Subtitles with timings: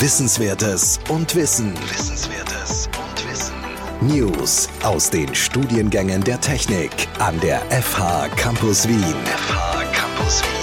[0.00, 1.74] Wissenswertes und Wissen.
[1.90, 3.56] Wissenswertes und Wissen.
[4.00, 9.02] News aus den Studiengängen der Technik an der FH Campus Wien.
[9.02, 10.58] FH Campus Wien.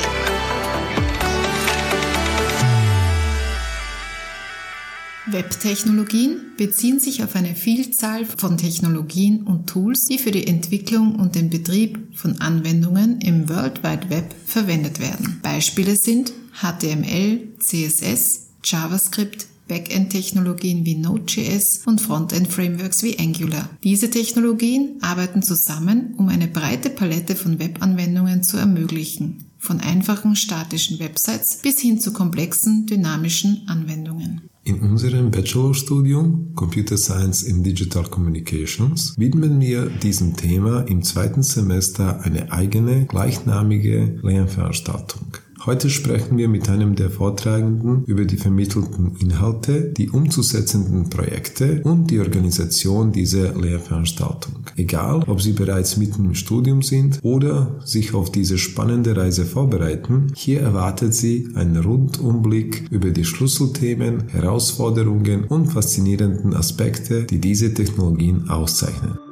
[5.34, 11.36] Webtechnologien beziehen sich auf eine Vielzahl von Technologien und Tools, die für die Entwicklung und
[11.36, 15.42] den Betrieb von Anwendungen im World Wide Web verwendet werden.
[15.44, 23.70] Beispiele sind HTML, CSS, JavaScript, Backend-Technologien wie Node.js und Frontend-Frameworks wie Angular.
[23.84, 31.00] Diese Technologien arbeiten zusammen, um eine breite Palette von Webanwendungen zu ermöglichen, von einfachen statischen
[31.00, 34.42] Websites bis hin zu komplexen dynamischen Anwendungen.
[34.64, 42.22] In unserem Bachelorstudium Computer Science in Digital Communications widmen wir diesem Thema im zweiten Semester
[42.22, 45.38] eine eigene gleichnamige Lernveranstaltung.
[45.66, 52.12] Heute sprechen wir mit einem der Vortragenden über die vermittelten Inhalte, die umzusetzenden Projekte und
[52.12, 54.58] die Organisation dieser Lehrveranstaltung.
[54.76, 60.32] Egal, ob Sie bereits mitten im Studium sind oder sich auf diese spannende Reise vorbereiten,
[60.36, 68.50] hier erwartet Sie einen Rundumblick über die Schlüsselthemen, Herausforderungen und faszinierenden Aspekte, die diese Technologien
[68.50, 69.25] auszeichnen.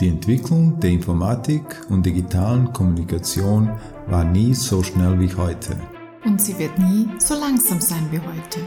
[0.00, 3.68] Die Entwicklung der Informatik und digitalen Kommunikation
[4.06, 5.76] war nie so schnell wie heute.
[6.24, 8.60] Und sie wird nie so langsam sein wie heute.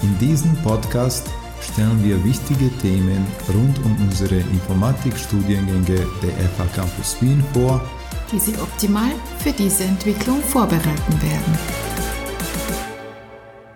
[0.00, 1.28] In diesem Podcast
[1.60, 7.80] stellen wir wichtige Themen rund um unsere Informatikstudiengänge der FH Campus Wien vor,
[8.30, 11.58] die Sie optimal für diese Entwicklung vorbereiten werden.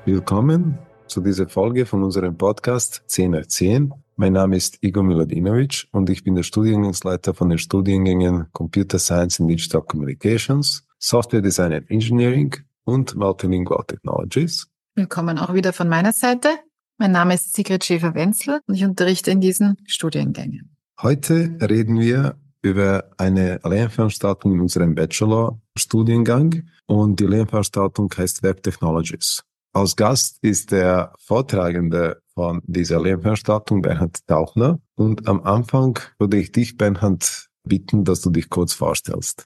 [0.05, 5.89] Willkommen zu dieser Folge von unserem Podcast 10 nach 10 mein Name ist Igor Miladinovic
[5.93, 11.73] und ich bin der Studiengangsleiter von den Studiengängen Computer Science and Digital Communications, Software Design
[11.73, 12.55] and Engineering
[12.85, 14.69] und Multilingual Technologies.
[14.95, 16.51] Willkommen auch wieder von meiner Seite.
[16.99, 20.77] Mein Name ist Sigrid Schäfer-Wenzel und ich unterrichte in diesen Studiengängen.
[21.01, 29.43] Heute reden wir über eine Lernveranstaltung in unserem Bachelor-Studiengang und die Lernveranstaltung heißt Web Technologies.
[29.73, 34.81] Als Gast ist der Vortragende von dieser Lehrveranstaltung, Bernhard Tauchner.
[34.95, 39.45] Und am Anfang würde ich dich, Bernhard, bitten, dass du dich kurz vorstellst.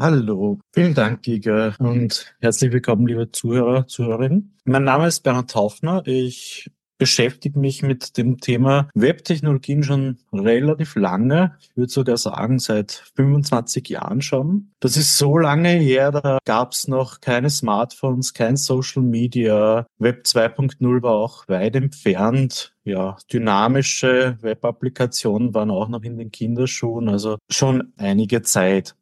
[0.00, 4.56] Hallo, vielen Dank, Giga, und herzlich willkommen, liebe Zuhörer, Zuhörerinnen.
[4.64, 6.06] Mein Name ist Bernhard Taufner.
[6.06, 11.56] Ich beschäftige mich mit dem Thema Webtechnologien schon relativ lange.
[11.60, 14.70] Ich würde sogar sagen, seit 25 Jahren schon.
[14.80, 19.86] Das ist so lange her, da gab es noch keine Smartphones, kein Social Media.
[19.98, 22.72] Web 2.0 war auch weit entfernt.
[22.84, 28.94] Ja, dynamische Web-Applikationen waren auch noch in den Kinderschuhen, also schon einige Zeit.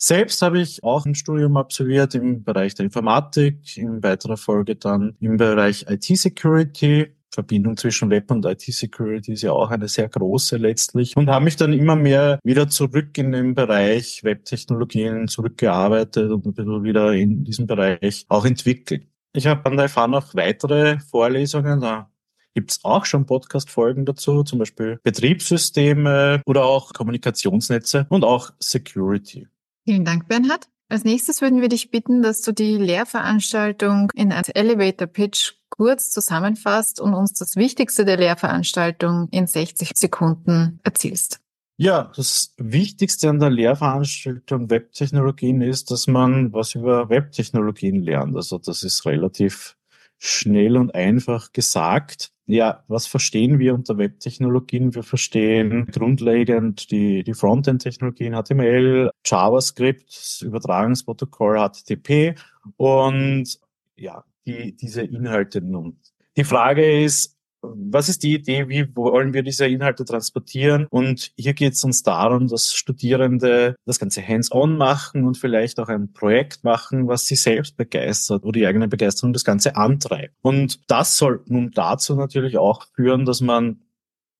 [0.00, 5.16] Selbst habe ich auch ein Studium absolviert im Bereich der Informatik, in weiterer Folge dann
[5.18, 11.16] im Bereich IT-Security Verbindung zwischen Web und IT-Security ist ja auch eine sehr große letztlich
[11.16, 16.54] und habe mich dann immer mehr wieder zurück in den Bereich Webtechnologien zurückgearbeitet und ein
[16.54, 19.06] bisschen wieder in diesem Bereich auch entwickelt.
[19.34, 22.10] Ich habe an der FH noch weitere Vorlesungen, da
[22.54, 29.46] gibt's auch schon Podcast-Folgen dazu, zum Beispiel Betriebssysteme oder auch Kommunikationsnetze und auch Security.
[29.84, 30.68] Vielen Dank, Bernhard.
[30.90, 36.10] Als nächstes würden wir dich bitten, dass du die Lehrveranstaltung in einem Elevator Pitch kurz
[36.10, 41.40] zusammenfasst und uns das Wichtigste der Lehrveranstaltung in 60 Sekunden erzählst.
[41.76, 48.34] Ja, das Wichtigste an der Lehrveranstaltung Webtechnologien ist, dass man was über Webtechnologien lernt.
[48.34, 49.76] Also das ist relativ
[50.16, 52.32] schnell und einfach gesagt.
[52.50, 54.94] Ja, was verstehen wir unter Webtechnologien?
[54.94, 62.34] Wir verstehen grundlegend die, die Frontend-Technologien HTML, JavaScript, Übertragungsprotokoll HTTP
[62.78, 63.60] und
[63.96, 65.98] ja, die diese Inhalte nun.
[66.38, 70.86] Die Frage ist, was ist die Idee, wie wollen wir diese Inhalte transportieren?
[70.90, 75.88] Und hier geht es uns darum, dass Studierende das Ganze hands-on machen und vielleicht auch
[75.88, 80.34] ein Projekt machen, was sie selbst begeistert oder die eigene Begeisterung das Ganze antreibt.
[80.42, 83.80] Und das soll nun dazu natürlich auch führen, dass man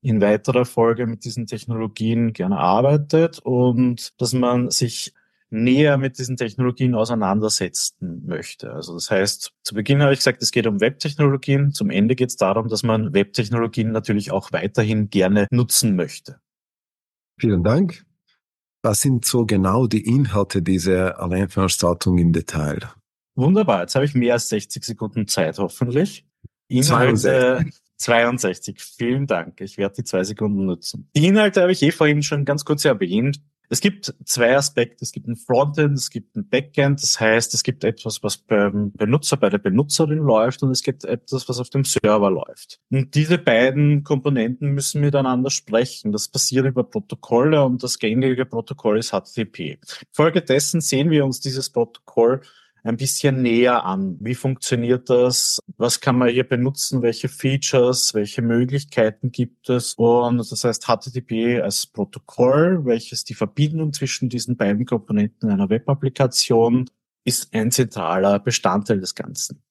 [0.00, 5.12] in weiterer Folge mit diesen Technologien gerne arbeitet und dass man sich
[5.50, 8.72] näher mit diesen Technologien auseinandersetzen möchte.
[8.72, 11.72] Also das heißt, zu Beginn habe ich gesagt, es geht um Webtechnologien.
[11.72, 16.40] Zum Ende geht es darum, dass man Webtechnologien natürlich auch weiterhin gerne nutzen möchte.
[17.40, 18.04] Vielen Dank.
[18.82, 22.78] Was sind so genau die Inhalte dieser Alleinveranstaltung im Detail?
[23.34, 23.82] Wunderbar.
[23.82, 26.26] Jetzt habe ich mehr als 60 Sekunden Zeit, hoffentlich.
[26.68, 27.74] Inhalte 62.
[27.98, 28.80] 62.
[28.80, 29.60] Vielen Dank.
[29.60, 31.10] Ich werde die zwei Sekunden nutzen.
[31.16, 33.40] Die Inhalte habe ich eh vorhin schon ganz kurz erwähnt.
[33.70, 35.04] Es gibt zwei Aspekte.
[35.04, 37.02] Es gibt ein Frontend, es gibt ein Backend.
[37.02, 41.04] Das heißt, es gibt etwas, was beim Benutzer, bei der Benutzerin läuft und es gibt
[41.04, 42.80] etwas, was auf dem Server läuft.
[42.90, 46.12] Und diese beiden Komponenten müssen miteinander sprechen.
[46.12, 49.78] Das passiert über Protokolle und das gängige Protokoll ist HTTP.
[50.12, 52.40] Folgedessen sehen wir uns dieses Protokoll
[52.82, 54.16] ein bisschen näher an.
[54.20, 55.60] Wie funktioniert das?
[55.76, 57.02] Was kann man hier benutzen?
[57.02, 58.14] Welche Features?
[58.14, 59.94] Welche Möglichkeiten gibt es?
[59.94, 66.88] Und das heißt HTTP als Protokoll, welches die Verbindung zwischen diesen beiden Komponenten einer Web-Applikation
[67.24, 69.62] ist ein zentraler Bestandteil des Ganzen.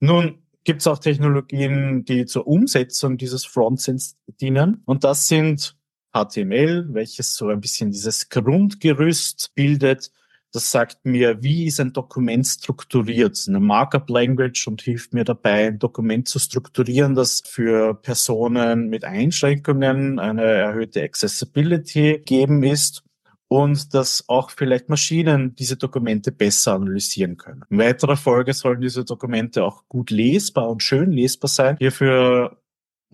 [0.00, 4.82] Nun gibt es auch Technologien, die zur Umsetzung dieses Frontends dienen.
[4.86, 5.76] Und das sind
[6.12, 10.10] HTML, welches so ein bisschen dieses Grundgerüst bildet
[10.54, 15.66] das sagt mir, wie ist ein Dokument strukturiert, eine Markup Language und hilft mir dabei,
[15.66, 23.02] ein Dokument zu strukturieren, das für Personen mit Einschränkungen eine erhöhte Accessibility geben ist
[23.48, 27.64] und dass auch vielleicht Maschinen diese Dokumente besser analysieren können.
[27.68, 31.76] In weiterer Folge sollen diese Dokumente auch gut lesbar und schön lesbar sein.
[31.78, 32.63] Hierfür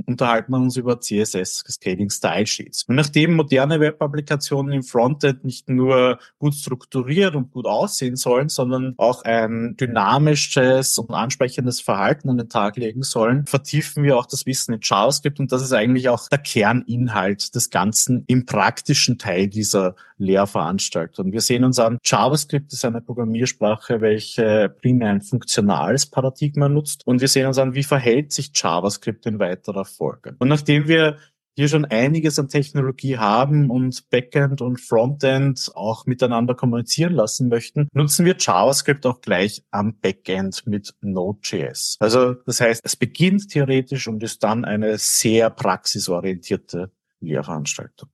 [0.06, 2.84] unterhalten wir uns über CSS, Cascading Style Sheets.
[2.84, 8.94] Und nachdem moderne Web-Applikationen im Frontend nicht nur gut strukturiert und gut aussehen sollen, sondern
[8.96, 14.46] auch ein dynamisches und ansprechendes Verhalten an den Tag legen sollen, vertiefen wir auch das
[14.46, 19.48] Wissen in JavaScript und das ist eigentlich auch der Kerninhalt des Ganzen im praktischen Teil
[19.48, 21.32] dieser Lehrveranstaltung.
[21.32, 27.20] Wir sehen uns an, JavaScript ist eine Programmiersprache, welche primär ein funktionales Paradigma nutzt und
[27.20, 30.36] wir sehen uns an, wie verhält sich JavaScript in weiterer Folge.
[30.38, 31.18] Und nachdem wir
[31.56, 37.88] hier schon einiges an Technologie haben und Backend und Frontend auch miteinander kommunizieren lassen möchten,
[37.92, 41.96] nutzen wir JavaScript auch gleich am Backend mit Node.js.
[42.00, 48.08] Also das heißt, es beginnt theoretisch und ist dann eine sehr praxisorientierte Lehrveranstaltung.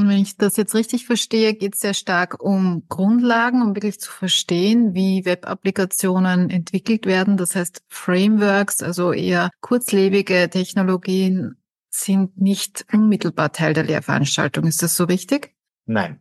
[0.00, 3.98] Und wenn ich das jetzt richtig verstehe, geht es sehr stark um Grundlagen, um wirklich
[3.98, 7.36] zu verstehen, wie Web-Applikationen entwickelt werden.
[7.36, 11.56] Das heißt, Frameworks, also eher kurzlebige Technologien,
[11.90, 14.66] sind nicht unmittelbar Teil der Lehrveranstaltung.
[14.66, 15.56] Ist das so richtig?
[15.86, 16.20] Nein.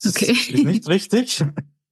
[0.00, 0.32] Das okay.
[0.32, 1.44] ist nicht richtig.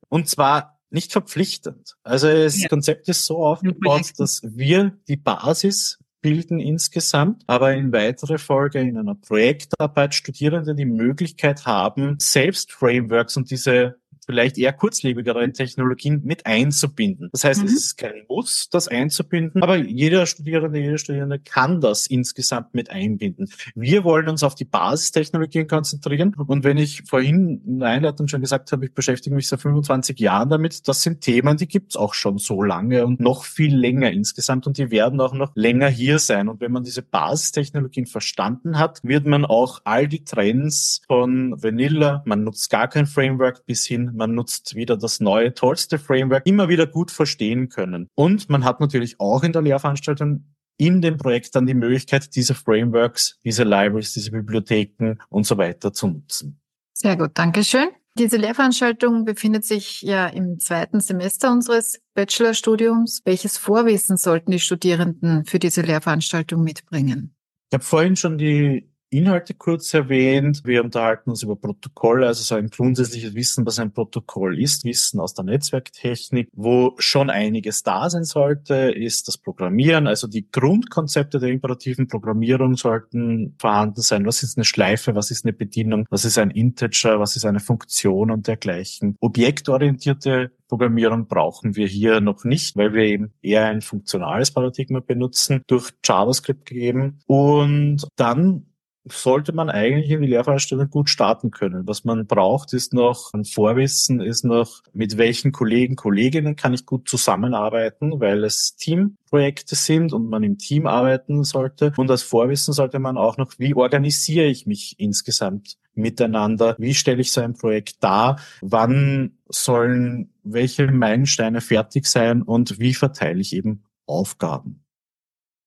[0.09, 1.97] Und zwar nicht verpflichtend.
[2.05, 2.69] Also das ja.
[2.69, 8.97] Konzept ist so aufgebaut, dass wir die Basis bilden insgesamt, aber in weiterer Folge in
[8.97, 16.47] einer Projektarbeit Studierende die Möglichkeit haben, selbst Frameworks und diese vielleicht eher kurzlebigere Technologien mit
[16.47, 17.29] einzubinden.
[17.33, 17.67] Das heißt, mhm.
[17.67, 22.91] es ist kein Muss, das einzubinden, aber jeder Studierende, jede Studierende kann das insgesamt mit
[22.91, 23.49] einbinden.
[23.75, 28.41] Wir wollen uns auf die Basistechnologien konzentrieren und wenn ich vorhin in der Einleitung schon
[28.41, 31.97] gesagt habe, ich beschäftige mich seit 25 Jahren damit, das sind Themen, die gibt es
[31.97, 35.89] auch schon so lange und noch viel länger insgesamt und die werden auch noch länger
[35.89, 36.49] hier sein.
[36.49, 42.23] Und wenn man diese Basistechnologien verstanden hat, wird man auch all die Trends von Vanilla,
[42.25, 46.69] man nutzt gar kein Framework bis hin man nutzt wieder das neue, tollste Framework, immer
[46.69, 48.09] wieder gut verstehen können.
[48.15, 50.45] Und man hat natürlich auch in der Lehrveranstaltung
[50.77, 55.93] in dem Projekt dann die Möglichkeit, diese Frameworks, diese Libraries, diese Bibliotheken und so weiter
[55.93, 56.61] zu nutzen.
[56.93, 57.89] Sehr gut, Dankeschön.
[58.17, 63.23] Diese Lehrveranstaltung befindet sich ja im zweiten Semester unseres Bachelorstudiums.
[63.25, 67.35] Welches Vorwissen sollten die Studierenden für diese Lehrveranstaltung mitbringen?
[67.71, 70.63] Ich habe vorhin schon die Inhalte kurz erwähnt.
[70.65, 75.21] Wir unterhalten uns über Protokolle, also so ein grundsätzliches Wissen, was ein Protokoll ist, Wissen
[75.21, 76.49] aus der Netzwerktechnik.
[76.53, 80.07] Wo schon einiges da sein sollte, ist das Programmieren.
[80.07, 84.27] Also die Grundkonzepte der imperativen Programmierung sollten vorhanden sein.
[84.27, 85.15] Was ist eine Schleife?
[85.15, 86.07] Was ist eine Bedienung?
[86.11, 87.21] Was ist ein Integer?
[87.21, 89.17] Was ist eine Funktion und dergleichen?
[89.21, 95.63] Objektorientierte Programmierung brauchen wir hier noch nicht, weil wir eben eher ein funktionales Paradigma benutzen,
[95.67, 97.21] durch JavaScript gegeben.
[97.27, 98.67] Und dann
[99.07, 101.87] sollte man eigentlich in die Lehrveranstaltung gut starten können.
[101.87, 106.87] Was man braucht, ist noch ein Vorwissen, ist noch, mit welchen Kollegen, Kolleginnen kann ich
[106.87, 111.93] gut zusammenarbeiten, weil es Teamprojekte sind und man im Team arbeiten sollte.
[111.97, 116.75] Und als Vorwissen sollte man auch noch, wie organisiere ich mich insgesamt miteinander?
[116.79, 118.41] Wie stelle ich so ein Projekt dar?
[118.63, 124.85] Wann sollen welche Meilensteine fertig sein und wie verteile ich eben Aufgaben?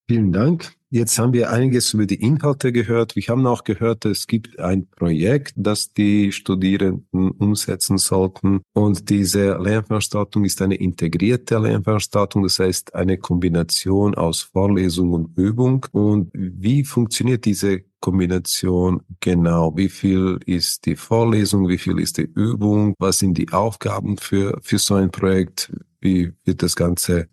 [0.07, 0.76] Vielen Dank.
[0.89, 3.17] Jetzt haben wir einiges über die Inhalte gehört.
[3.17, 8.61] Wir haben auch gehört, es gibt ein Projekt, das die Studierenden umsetzen sollten.
[8.71, 15.85] Und diese Lernveranstaltung ist eine integrierte Lernveranstaltung, das heißt eine Kombination aus Vorlesung und Übung.
[15.91, 19.75] Und wie funktioniert diese Kombination genau?
[19.75, 21.67] Wie viel ist die Vorlesung?
[21.67, 22.93] Wie viel ist die Übung?
[22.97, 25.69] Was sind die Aufgaben für, für so ein Projekt?
[25.99, 27.27] Wie wird das Ganze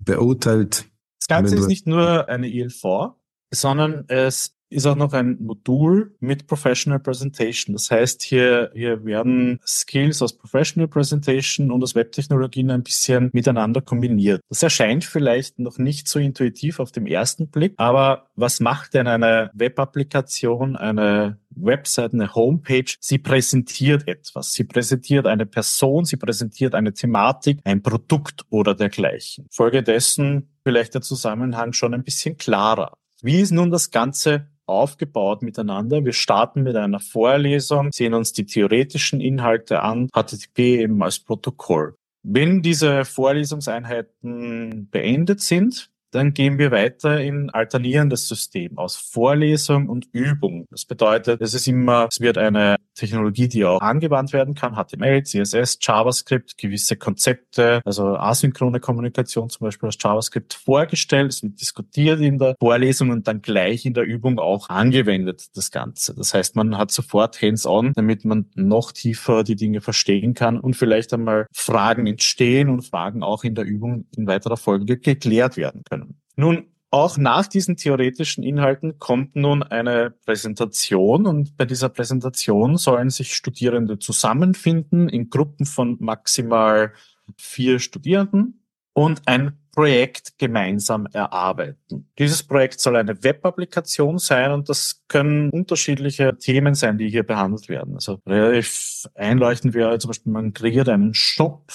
[0.00, 0.89] beurteilt?
[1.30, 3.14] Ganze ist nicht nur eine ILV,
[3.50, 7.74] sondern es ist auch noch ein Modul mit Professional Presentation.
[7.74, 13.80] Das heißt, hier, hier werden Skills aus Professional Presentation und aus Webtechnologien ein bisschen miteinander
[13.80, 14.40] kombiniert.
[14.48, 19.08] Das erscheint vielleicht noch nicht so intuitiv auf dem ersten Blick, aber was macht denn
[19.08, 22.94] eine Web-Applikation, eine Website, eine Homepage?
[23.00, 24.52] Sie präsentiert etwas.
[24.52, 29.46] Sie präsentiert eine Person, sie präsentiert eine Thematik, ein Produkt oder dergleichen.
[29.50, 32.96] Folgedessen vielleicht der Zusammenhang schon ein bisschen klarer.
[33.22, 36.04] Wie ist nun das Ganze aufgebaut miteinander.
[36.04, 41.96] Wir starten mit einer Vorlesung, sehen uns die theoretischen Inhalte an, HTTP eben als Protokoll.
[42.22, 50.08] Wenn diese Vorlesungseinheiten beendet sind, dann gehen wir weiter in alternierendes System aus Vorlesung und
[50.12, 50.66] Übung.
[50.70, 55.22] Das bedeutet, es ist immer, es wird eine Technologie, die auch angewandt werden kann, HTML,
[55.22, 62.20] CSS, JavaScript, gewisse Konzepte, also asynchrone Kommunikation zum Beispiel aus JavaScript vorgestellt, es wird diskutiert
[62.20, 66.14] in der Vorlesung und dann gleich in der Übung auch angewendet, das Ganze.
[66.14, 70.74] Das heißt, man hat sofort hands-on, damit man noch tiefer die Dinge verstehen kann und
[70.74, 75.82] vielleicht einmal Fragen entstehen und Fragen auch in der Übung in weiterer Folge geklärt werden
[75.88, 75.99] können.
[76.40, 83.10] Nun, auch nach diesen theoretischen Inhalten kommt nun eine Präsentation und bei dieser Präsentation sollen
[83.10, 86.94] sich Studierende zusammenfinden in Gruppen von maximal
[87.36, 92.08] vier Studierenden und ein Projekt gemeinsam erarbeiten.
[92.18, 97.68] Dieses Projekt soll eine Web-Applikation sein und das können unterschiedliche Themen sein, die hier behandelt
[97.68, 97.96] werden.
[97.96, 101.70] Also relativ einleuchtend wäre zum Beispiel, man kreiert einen Shop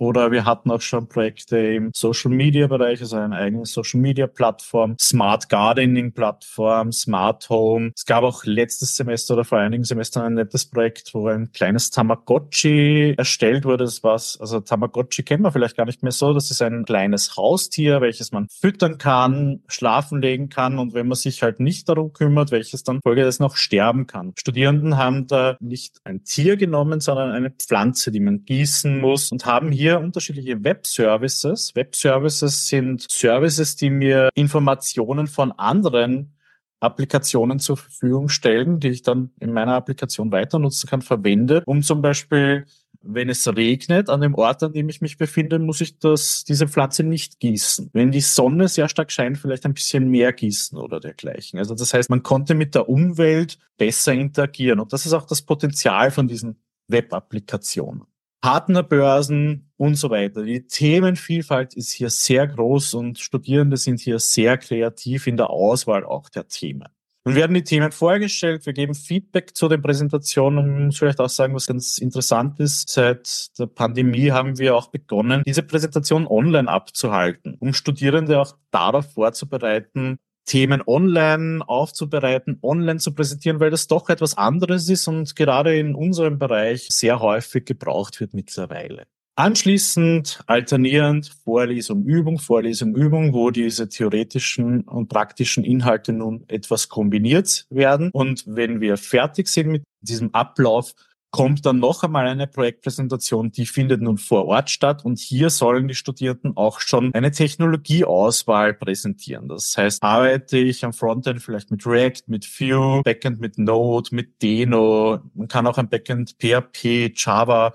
[0.00, 4.26] oder wir hatten auch schon Projekte im Social Media Bereich, also eine eigene Social Media
[4.26, 7.92] Plattform, Smart Gardening Plattform, Smart Home.
[7.94, 11.90] Es gab auch letztes Semester oder vor einigen Semestern ein nettes Projekt, wo ein kleines
[11.90, 13.84] Tamagotchi erstellt wurde.
[13.84, 16.32] Das war's, also Tamagotchi kennen wir vielleicht gar nicht mehr so.
[16.32, 21.16] Das ist ein kleines Haustier, welches man füttern kann, schlafen legen kann und wenn man
[21.16, 24.32] sich halt nicht darum kümmert, welches dann folgendes noch sterben kann.
[24.38, 29.44] Studierenden haben da nicht ein Tier genommen, sondern eine Pflanze, die man gießen muss und
[29.44, 31.74] haben hier hier unterschiedliche Web-Services.
[31.74, 36.34] Web-Services sind Services, die mir Informationen von anderen
[36.80, 41.82] Applikationen zur Verfügung stellen, die ich dann in meiner Applikation weiter nutzen kann, verwende, um
[41.82, 42.64] zum Beispiel
[43.02, 46.68] wenn es regnet an dem Ort, an dem ich mich befinde, muss ich das, diese
[46.68, 47.88] Pflanze nicht gießen.
[47.94, 51.58] Wenn die Sonne sehr stark scheint, vielleicht ein bisschen mehr gießen oder dergleichen.
[51.58, 54.80] Also das heißt, man konnte mit der Umwelt besser interagieren.
[54.80, 58.02] Und das ist auch das Potenzial von diesen Web-Applikationen.
[58.40, 60.42] Partnerbörsen und so weiter.
[60.42, 66.04] Die Themenvielfalt ist hier sehr groß und Studierende sind hier sehr kreativ in der Auswahl
[66.04, 66.88] auch der Themen.
[67.24, 70.86] Nun werden die Themen vorgestellt, wir geben Feedback zu den Präsentationen.
[70.86, 72.88] Muss vielleicht auch sagen, was ganz interessant ist.
[72.88, 79.12] Seit der Pandemie haben wir auch begonnen, diese Präsentation online abzuhalten, um Studierende auch darauf
[79.12, 85.78] vorzubereiten, Themen online aufzubereiten, online zu präsentieren, weil das doch etwas anderes ist und gerade
[85.78, 89.06] in unserem Bereich sehr häufig gebraucht wird mittlerweile.
[89.36, 97.66] Anschließend alternierend Vorlesung, Übung, Vorlesung, Übung, wo diese theoretischen und praktischen Inhalte nun etwas kombiniert
[97.70, 98.10] werden.
[98.12, 100.92] Und wenn wir fertig sind mit diesem Ablauf,
[101.30, 105.86] kommt dann noch einmal eine Projektpräsentation, die findet nun vor Ort statt und hier sollen
[105.86, 109.48] die Studierenden auch schon eine Technologieauswahl präsentieren.
[109.48, 114.42] Das heißt, arbeite ich am Frontend vielleicht mit React, mit Vue, Backend mit Node, mit
[114.42, 117.72] Deno, man kann auch ein Backend PHP, Java,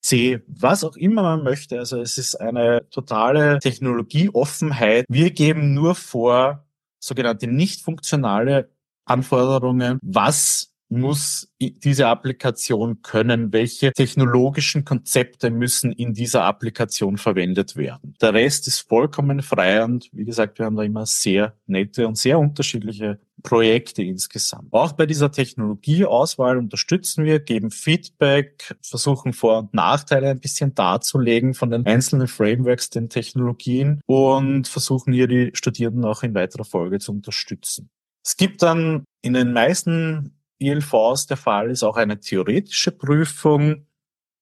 [0.00, 1.78] C, was auch immer man möchte.
[1.78, 5.06] Also es ist eine totale Technologieoffenheit.
[5.08, 6.66] Wir geben nur vor
[7.00, 8.70] sogenannte nicht funktionale
[9.06, 13.52] Anforderungen, was muss diese Applikation können?
[13.52, 18.14] Welche technologischen Konzepte müssen in dieser Applikation verwendet werden?
[18.20, 22.16] Der Rest ist vollkommen frei und wie gesagt, wir haben da immer sehr nette und
[22.16, 24.72] sehr unterschiedliche Projekte insgesamt.
[24.72, 31.54] Auch bei dieser Technologieauswahl unterstützen wir, geben Feedback, versuchen Vor- und Nachteile ein bisschen darzulegen
[31.54, 36.98] von den einzelnen Frameworks, den Technologien und versuchen hier die Studierenden auch in weiterer Folge
[37.00, 37.90] zu unterstützen.
[38.24, 43.86] Es gibt dann in den meisten ILVs der Fall ist auch eine theoretische Prüfung.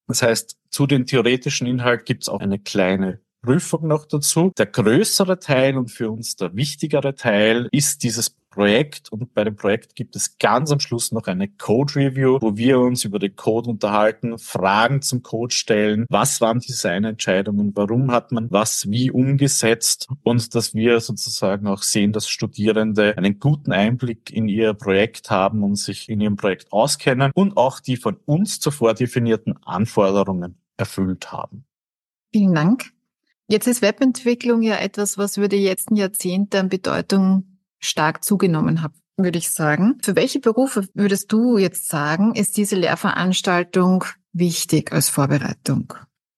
[0.08, 4.52] Das heißt, zu den theoretischen Inhalt gibt es auch eine kleine Prüfung noch dazu.
[4.56, 9.56] Der größere Teil und für uns der wichtigere Teil ist dieses Projekt und bei dem
[9.56, 13.34] Projekt gibt es ganz am Schluss noch eine Code Review, wo wir uns über den
[13.34, 20.06] Code unterhalten, Fragen zum Code stellen, was waren Designentscheidungen, warum hat man was wie umgesetzt
[20.22, 25.64] und dass wir sozusagen auch sehen, dass Studierende einen guten Einblick in ihr Projekt haben
[25.64, 31.32] und sich in ihrem Projekt auskennen und auch die von uns zuvor definierten Anforderungen erfüllt
[31.32, 31.64] haben.
[32.32, 32.92] Vielen Dank.
[33.48, 37.51] Jetzt ist Webentwicklung ja etwas, was über die letzten Jahrzehnte an Bedeutung
[37.82, 38.92] stark zugenommen hat.
[39.16, 39.98] würde ich sagen.
[40.02, 45.92] Für welche Berufe würdest du jetzt sagen, ist diese Lehrveranstaltung wichtig als Vorbereitung?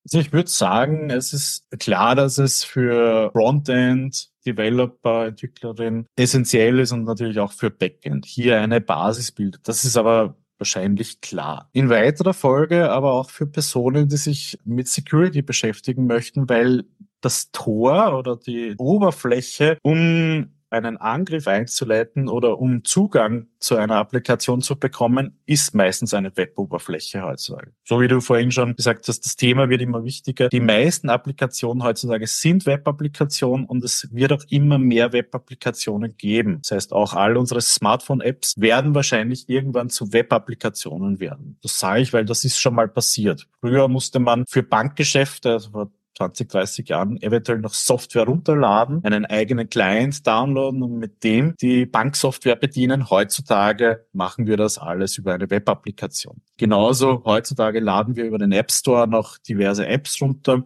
[0.04, 6.92] Also ich würde sagen, es ist klar, dass es für Frontend, Developer, Entwicklerin essentiell ist
[6.92, 9.66] und natürlich auch für Backend hier eine Basis bildet.
[9.66, 11.70] Das ist aber wahrscheinlich klar.
[11.72, 16.84] In weiterer Folge aber auch für Personen, die sich mit Security beschäftigen möchten, weil
[17.22, 24.60] das Tor oder die Oberfläche, um einen Angriff einzuleiten oder um Zugang zu einer Applikation
[24.60, 27.72] zu bekommen, ist meistens eine Web-Oberfläche heutzutage.
[27.84, 30.48] So wie du vorhin schon gesagt hast, das Thema wird immer wichtiger.
[30.48, 36.58] Die meisten Applikationen heutzutage sind Web-Applikationen und es wird auch immer mehr Web-Applikationen geben.
[36.62, 41.58] Das heißt, auch all unsere Smartphone-Apps werden wahrscheinlich irgendwann zu Web-Applikationen werden.
[41.62, 43.46] Das sage ich, weil das ist schon mal passiert.
[43.60, 49.68] Früher musste man für Bankgeschäfte, also 20, 30 Jahren eventuell noch Software runterladen, einen eigenen
[49.68, 53.10] Client downloaden und mit dem die Banksoftware bedienen.
[53.10, 56.40] Heutzutage machen wir das alles über eine Web-Applikation.
[56.56, 60.64] Genauso heutzutage laden wir über den App Store noch diverse Apps runter.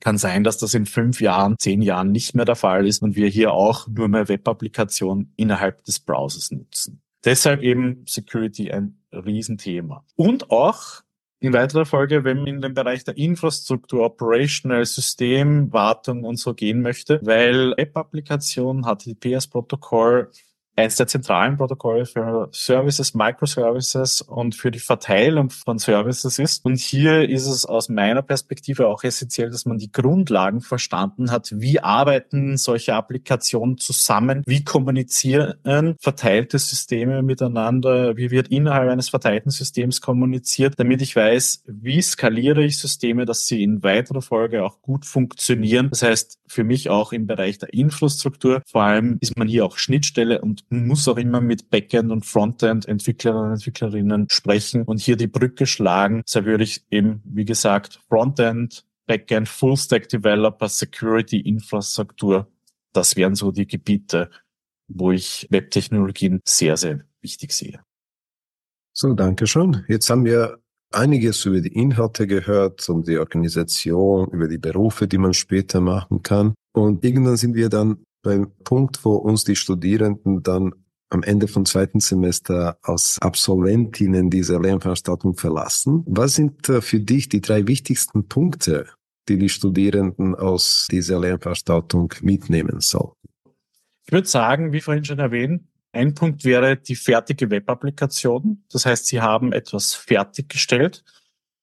[0.00, 3.14] Kann sein, dass das in fünf Jahren, zehn Jahren nicht mehr der Fall ist und
[3.14, 7.00] wir hier auch nur mehr Web-Applikationen innerhalb des Browsers nutzen.
[7.24, 10.04] Deshalb eben Security ein Riesenthema.
[10.16, 11.02] Und auch
[11.40, 16.54] in weiterer Folge, wenn man in den Bereich der Infrastruktur, Operational, System, Wartung und so
[16.54, 20.30] gehen möchte, weil App-Applikation, HTTPS-Protokoll
[20.76, 26.64] eins der zentralen Protokolle für Services, Microservices und für die Verteilung von Services ist.
[26.64, 31.52] Und hier ist es aus meiner Perspektive auch essentiell, dass man die Grundlagen verstanden hat.
[31.54, 34.42] Wie arbeiten solche Applikationen zusammen?
[34.46, 35.54] Wie kommunizieren
[36.00, 38.16] verteilte Systeme miteinander?
[38.16, 43.46] Wie wird innerhalb eines verteilten Systems kommuniziert, damit ich weiß, wie skaliere ich Systeme, dass
[43.46, 45.88] sie in weiterer Folge auch gut funktionieren.
[45.90, 49.78] Das heißt, für mich auch im Bereich der Infrastruktur, vor allem ist man hier auch
[49.78, 55.16] Schnittstelle und muss auch immer mit Backend und Frontend Entwicklerinnen und Entwicklerinnen sprechen und hier
[55.16, 56.22] die Brücke schlagen.
[56.32, 62.48] Da würde ich eben, wie gesagt, Frontend, Backend, Full-Stack Developer, Security, Infrastruktur.
[62.92, 64.30] Das wären so die Gebiete,
[64.88, 67.80] wo ich Webtechnologien sehr, sehr wichtig sehe.
[68.92, 69.84] So, danke schon.
[69.88, 70.58] Jetzt haben wir
[70.92, 76.22] einiges über die Inhalte gehört, um die Organisation, über die Berufe, die man später machen
[76.22, 76.54] kann.
[76.72, 80.72] Und irgendwann sind wir dann beim Punkt, wo uns die Studierenden dann
[81.10, 86.02] am Ende vom zweiten Semester als Absolventinnen dieser Lernveranstaltung verlassen.
[86.06, 88.88] Was sind äh, für dich die drei wichtigsten Punkte,
[89.28, 93.28] die die Studierenden aus dieser Lernveranstaltung mitnehmen sollten?
[94.06, 98.64] Ich würde sagen, wie vorhin schon erwähnt, ein Punkt wäre die fertige Web-Applikation.
[98.70, 101.04] Das heißt, Sie haben etwas fertiggestellt,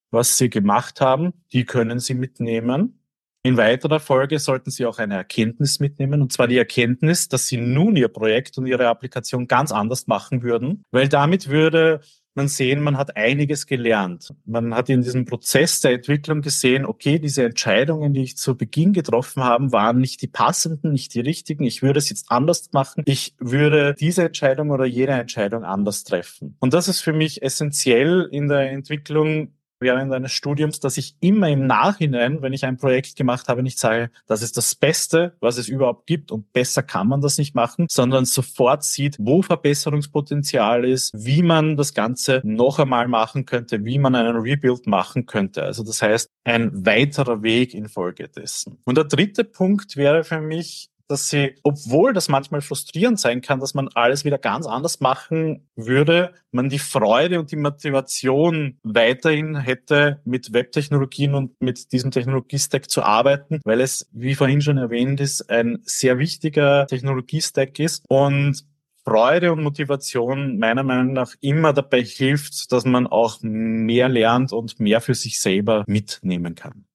[0.10, 1.34] was Sie gemacht haben.
[1.52, 3.01] Die können Sie mitnehmen.
[3.44, 7.58] In weiterer Folge sollten Sie auch eine Erkenntnis mitnehmen, und zwar die Erkenntnis, dass Sie
[7.58, 12.02] nun Ihr Projekt und Ihre Applikation ganz anders machen würden, weil damit würde
[12.34, 14.34] man sehen, man hat einiges gelernt.
[14.46, 18.94] Man hat in diesem Prozess der Entwicklung gesehen, okay, diese Entscheidungen, die ich zu Beginn
[18.94, 21.66] getroffen habe, waren nicht die passenden, nicht die richtigen.
[21.66, 23.04] Ich würde es jetzt anders machen.
[23.06, 26.56] Ich würde diese Entscheidung oder jede Entscheidung anders treffen.
[26.60, 31.50] Und das ist für mich essentiell in der Entwicklung während eines Studiums, dass ich immer
[31.50, 35.58] im Nachhinein, wenn ich ein Projekt gemacht habe, nicht sage, das ist das Beste, was
[35.58, 40.86] es überhaupt gibt und besser kann man das nicht machen, sondern sofort sieht, wo Verbesserungspotenzial
[40.86, 45.64] ist, wie man das Ganze noch einmal machen könnte, wie man einen Rebuild machen könnte.
[45.64, 48.78] Also das heißt, ein weiterer Weg infolge dessen.
[48.86, 53.60] Und der dritte Punkt wäre für mich, dass sie, obwohl das manchmal frustrierend sein kann,
[53.60, 59.58] dass man alles wieder ganz anders machen würde, man die Freude und die Motivation weiterhin
[59.58, 65.20] hätte, mit Webtechnologien und mit diesem Technologiestack zu arbeiten, weil es, wie vorhin schon erwähnt
[65.20, 68.66] ist, ein sehr wichtiger Technologiestack ist und
[69.04, 74.80] Freude und Motivation meiner Meinung nach immer dabei hilft, dass man auch mehr lernt und
[74.80, 76.86] mehr für sich selber mitnehmen kann.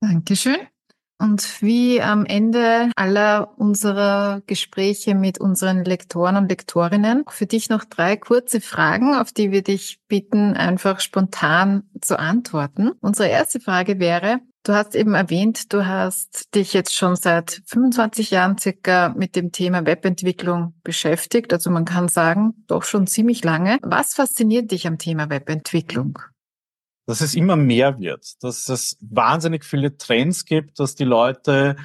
[0.00, 0.71] Dankeschön.
[1.22, 7.84] Und wie am Ende aller unserer Gespräche mit unseren Lektoren und Lektorinnen, für dich noch
[7.84, 12.90] drei kurze Fragen, auf die wir dich bitten, einfach spontan zu antworten.
[13.00, 18.30] Unsere erste Frage wäre, Du hast eben erwähnt, du hast dich jetzt schon seit 25
[18.30, 21.52] Jahren circa mit dem Thema Webentwicklung beschäftigt.
[21.52, 23.78] Also man kann sagen, doch schon ziemlich lange.
[23.82, 26.20] Was fasziniert dich am Thema Webentwicklung?
[27.06, 31.76] Dass es immer mehr wird, dass es wahnsinnig viele Trends gibt, dass die Leute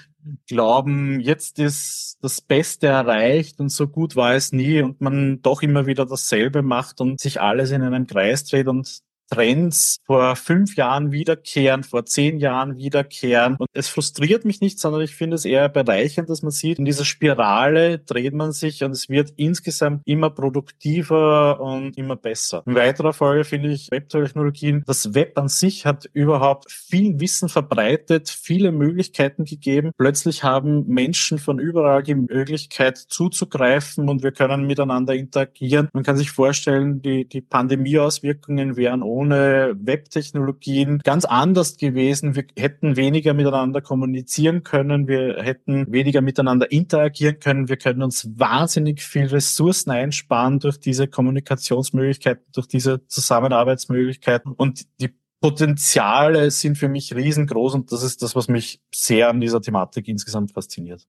[0.47, 5.62] glauben, jetzt ist das Beste erreicht und so gut war es nie und man doch
[5.62, 10.75] immer wieder dasselbe macht und sich alles in einem Kreis dreht und Trends vor fünf
[10.75, 13.55] Jahren wiederkehren, vor zehn Jahren wiederkehren.
[13.57, 16.85] Und es frustriert mich nicht, sondern ich finde es eher bereichernd, dass man sieht, in
[16.85, 22.63] dieser Spirale dreht man sich und es wird insgesamt immer produktiver und immer besser.
[22.65, 28.29] In weiterer Folge finde ich Webtechnologien, das Web an sich hat überhaupt viel Wissen verbreitet,
[28.29, 29.91] viele Möglichkeiten gegeben.
[29.97, 35.89] Plötzlich haben Menschen von überall die Möglichkeit zuzugreifen und wir können miteinander interagieren.
[35.93, 42.36] Man kann sich vorstellen, die, die Pandemieauswirkungen wären ohne Webtechnologien ganz anders gewesen.
[42.36, 45.08] Wir hätten weniger miteinander kommunizieren können.
[45.08, 47.69] Wir hätten weniger miteinander interagieren können.
[47.69, 54.53] Wir können uns wahnsinnig viel Ressourcen einsparen durch diese Kommunikationsmöglichkeiten, durch diese Zusammenarbeitsmöglichkeiten.
[54.53, 59.39] Und die Potenziale sind für mich riesengroß und das ist das, was mich sehr an
[59.39, 61.08] dieser Thematik insgesamt fasziniert.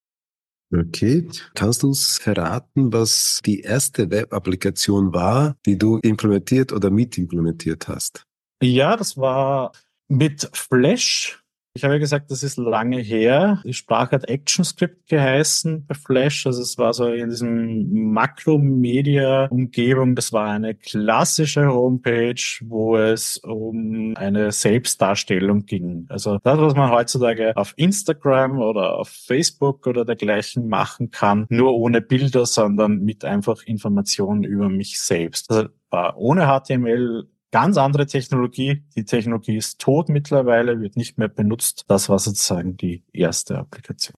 [0.71, 1.29] Okay.
[1.55, 8.25] Kannst du uns verraten, was die erste Web-Applikation war, die du implementiert oder mitimplementiert hast?
[8.63, 9.73] Ja, das war
[10.09, 11.43] mit Flash
[11.79, 13.63] ich habe ja gesagt, das ist lange her.
[13.65, 16.45] Die Sprache hat ActionScript geheißen bei Flash.
[16.45, 20.17] Also es war so in diesem Makromedia-Umgebung.
[20.17, 26.07] Das war eine klassische Homepage, wo es um eine Selbstdarstellung ging.
[26.09, 31.77] Also das, was man heutzutage auf Instagram oder auf Facebook oder dergleichen machen kann, nur
[31.77, 35.49] ohne Bilder, sondern mit einfach Informationen über mich selbst.
[35.53, 38.85] Also war ohne HTML ganz andere Technologie.
[38.97, 41.85] Die Technologie ist tot mittlerweile, wird nicht mehr benutzt.
[41.89, 44.15] Das war sozusagen die erste Applikation.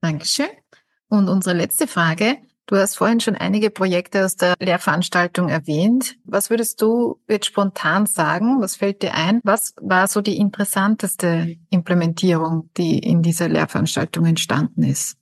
[0.00, 0.48] Dankeschön.
[1.08, 2.38] Und unsere letzte Frage.
[2.66, 6.16] Du hast vorhin schon einige Projekte aus der Lehrveranstaltung erwähnt.
[6.24, 8.60] Was würdest du jetzt spontan sagen?
[8.60, 9.40] Was fällt dir ein?
[9.42, 15.16] Was war so die interessanteste Implementierung, die in dieser Lehrveranstaltung entstanden ist?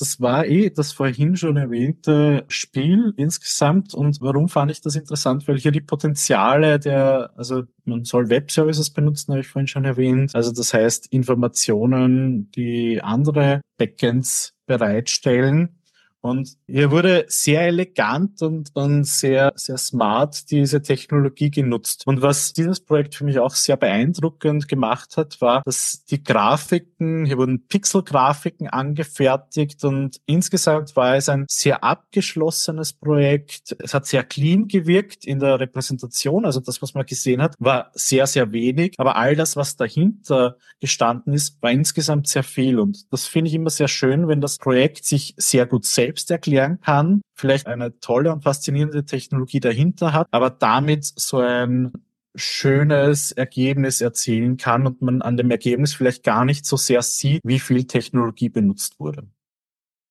[0.00, 3.92] Das war eh das vorhin schon erwähnte Spiel insgesamt.
[3.92, 5.46] Und warum fand ich das interessant?
[5.46, 10.34] Weil hier die Potenziale der, also man soll Web-Services benutzen, habe ich vorhin schon erwähnt.
[10.34, 15.79] Also das heißt Informationen, die andere Backends bereitstellen,
[16.22, 22.06] und hier wurde sehr elegant und, und sehr, sehr smart diese Technologie genutzt.
[22.06, 27.24] Und was dieses Projekt für mich auch sehr beeindruckend gemacht hat, war, dass die Grafiken,
[27.24, 33.76] hier wurden Pixel-Grafiken angefertigt und insgesamt war es ein sehr abgeschlossenes Projekt.
[33.78, 36.44] Es hat sehr clean gewirkt in der Repräsentation.
[36.44, 38.94] Also das, was man gesehen hat, war sehr, sehr wenig.
[38.98, 42.78] Aber all das, was dahinter gestanden ist, war insgesamt sehr viel.
[42.78, 46.30] Und das finde ich immer sehr schön, wenn das Projekt sich sehr gut selbst selbst
[46.30, 51.92] erklären kann, vielleicht eine tolle und faszinierende Technologie dahinter hat, aber damit so ein
[52.34, 57.40] schönes Ergebnis erzielen kann und man an dem Ergebnis vielleicht gar nicht so sehr sieht,
[57.44, 59.28] wie viel Technologie benutzt wurde.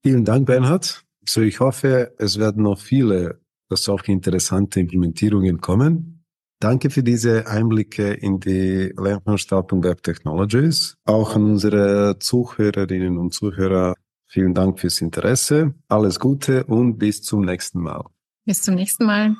[0.03, 1.03] Vielen Dank, Bernhard.
[1.27, 6.23] So, ich hoffe, es werden noch viele solche interessante Implementierungen kommen.
[6.61, 10.95] Danke für diese Einblicke in die Lernveranstaltung Web Technologies.
[11.05, 13.95] Auch an unsere Zuhörerinnen und Zuhörer
[14.31, 15.73] Vielen Dank fürs Interesse.
[15.87, 18.05] Alles Gute und bis zum nächsten Mal.
[18.45, 19.35] Bis zum nächsten Mal.